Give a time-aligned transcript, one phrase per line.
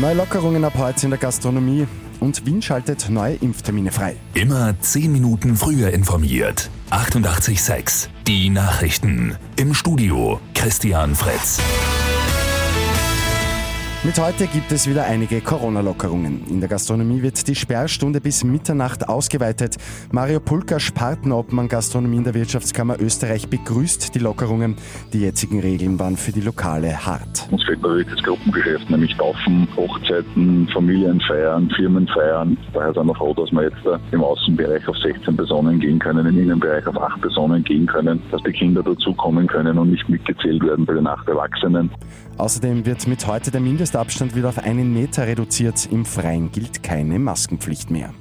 [0.00, 1.86] Neue Lockerungen ab heute in der Gastronomie
[2.18, 4.16] und Wien schaltet neue Impftermine frei.
[4.34, 6.68] Immer 10 Minuten früher informiert.
[6.90, 9.36] 88.6 Die Nachrichten.
[9.56, 11.60] Im Studio Christian Fritz.
[14.04, 16.42] Mit heute gibt es wieder einige Corona-Lockerungen.
[16.50, 19.78] In der Gastronomie wird die Sperrstunde bis Mitternacht ausgeweitet.
[20.12, 24.76] Mario Pulka, Spartenobmann Gastronomie in der Wirtschaftskammer Österreich, begrüßt die Lockerungen.
[25.14, 27.48] Die jetzigen Regeln waren für die Lokale hart.
[27.50, 32.58] Uns fehlt natürlich das Gruppengeschäft, nämlich Taufen, Hochzeiten, Familienfeiern, Firmenfeiern.
[32.74, 36.38] Daher sind wir froh, dass wir jetzt im Außenbereich auf 16 Personen gehen können, im
[36.38, 40.84] Innenbereich auf 8 Personen gehen können, dass die Kinder dazukommen können und nicht mitgezählt werden
[40.84, 41.90] bei den acht Erwachsenen.
[42.36, 43.60] Außerdem wird mit heute der
[43.94, 45.88] Mindestabstand wieder auf einen Meter reduziert.
[45.92, 48.12] Im Freien gilt keine Maskenpflicht mehr.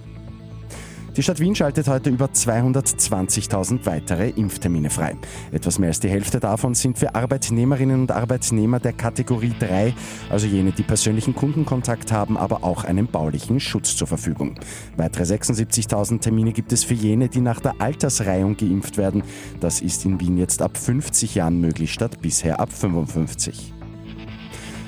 [1.18, 5.16] Die Stadt Wien schaltet heute über 220.000 weitere Impftermine frei.
[5.52, 9.96] Etwas mehr als die Hälfte davon sind für Arbeitnehmerinnen und Arbeitnehmer der Kategorie 3,
[10.30, 14.54] also jene, die persönlichen Kundenkontakt haben, aber auch einen baulichen Schutz zur Verfügung.
[14.96, 19.24] Weitere 76.000 Termine gibt es für jene, die nach der Altersreihung geimpft werden.
[19.60, 23.74] Das ist in Wien jetzt ab 50 Jahren möglich statt bisher ab 55.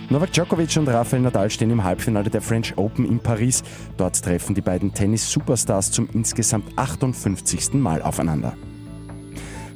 [0.09, 3.63] Novak Djokovic und Rafael Nadal stehen im Halbfinale der French Open in Paris.
[3.97, 7.73] Dort treffen die beiden Tennis-Superstars zum insgesamt 58.
[7.73, 8.55] Mal aufeinander.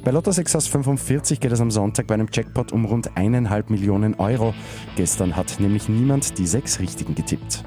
[0.04, 3.64] Bei Lotto 6 aus 45 geht es am Sonntag bei einem Jackpot um rund 1,5
[3.70, 4.54] Millionen Euro.
[4.94, 7.64] Gestern hat nämlich niemand die sechs Richtigen getippt.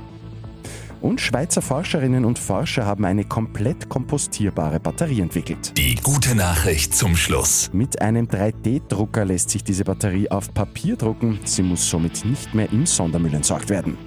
[1.04, 5.78] Und Schweizer Forscherinnen und Forscher haben eine komplett kompostierbare Batterie entwickelt.
[5.78, 7.70] Die gute Nachricht zum Schluss.
[7.74, 11.42] Mit einem 3D-Drucker lässt sich diese Batterie auf Papier drucken.
[11.44, 13.98] Sie muss somit nicht mehr im Sondermüll entsorgt werden.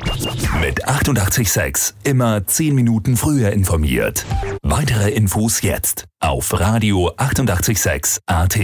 [0.62, 4.24] Mit 886 immer 10 Minuten früher informiert.
[4.62, 8.58] Weitere Infos jetzt auf Radio 886 AT.